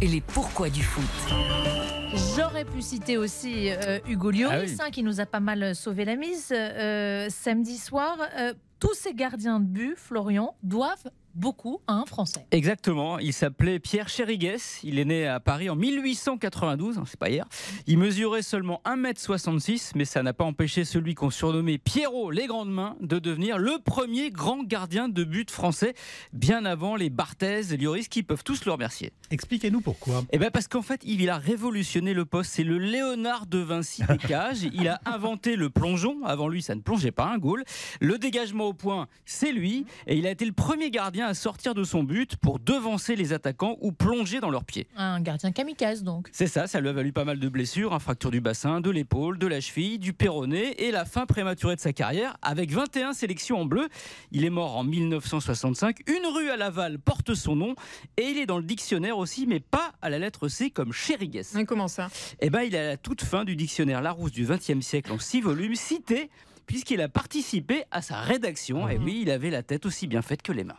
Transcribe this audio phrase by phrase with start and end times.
[0.00, 1.04] et les pourquoi du foot.
[2.36, 6.04] J'aurais pu citer aussi euh, Hugo Lloris, Ah hein, qui nous a pas mal sauvé
[6.04, 8.18] la mise euh, samedi soir.
[8.38, 12.46] Euh, tous ces gardiens de but, Florian, doivent beaucoup à un Français.
[12.50, 17.30] Exactement, il s'appelait Pierre Chérigues, il est né à Paris en 1892, hein, c'est pas
[17.30, 17.46] hier.
[17.86, 22.72] Il mesurait seulement 1m66, mais ça n'a pas empêché celui qu'on surnommait Pierrot les grandes
[22.72, 25.94] mains de devenir le premier grand gardien de but français,
[26.32, 29.12] bien avant les Barthez et Lloris qui peuvent tous le remercier.
[29.30, 30.24] Expliquez-nous pourquoi.
[30.32, 32.52] Eh ben parce qu'en fait, il a révolutionné le poste.
[32.54, 34.62] C'est le Léonard de Vinci des cages.
[34.72, 36.24] Il a inventé le plongeon.
[36.24, 37.64] Avant lui, ça ne plongeait pas un goal.
[38.00, 39.86] Le dégagement au point, c'est lui.
[40.06, 43.32] Et il a été le premier gardien à sortir de son but pour devancer les
[43.32, 44.86] attaquants ou plonger dans leurs pieds.
[44.96, 46.28] Un gardien kamikaze, donc.
[46.32, 48.90] C'est ça, ça lui a valu pas mal de blessures, un fracture du bassin, de
[48.90, 52.36] l'épaule, de la cheville, du péroné et la fin prématurée de sa carrière.
[52.42, 53.88] Avec 21 sélections en bleu,
[54.32, 56.00] il est mort en 1965.
[56.06, 57.74] Une rue à Laval porte son nom
[58.16, 61.42] et il est dans le dictionnaire aussi, mais pas à la lettre C comme Chérigues.
[61.54, 62.08] Mais comment ça?
[62.40, 65.18] Eh ben, il est à la toute fin du dictionnaire Larousse du XXe siècle en
[65.18, 66.30] six volumes, cité
[66.66, 68.88] puisqu'il a participé à sa rédaction.
[68.88, 70.78] Et oui, il avait la tête aussi bien faite que les mains.